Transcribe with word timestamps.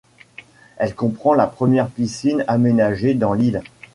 Elle 0.77 0.95
comprend 0.95 1.35
la 1.35 1.45
première 1.45 1.87
piscine 1.87 2.43
aménagée 2.47 3.13
dans 3.13 3.33
l’île. 3.33 3.61